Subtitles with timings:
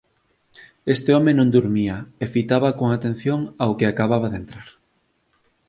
[0.95, 4.67] Este home non durmía e fitaba con atención ao que acababa de entrar.